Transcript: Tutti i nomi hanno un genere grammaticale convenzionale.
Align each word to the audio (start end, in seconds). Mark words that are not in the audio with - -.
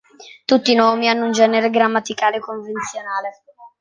Tutti 0.45 0.71
i 0.71 0.75
nomi 0.75 1.07
hanno 1.07 1.25
un 1.25 1.31
genere 1.31 1.69
grammaticale 1.69 2.39
convenzionale. 2.39 3.29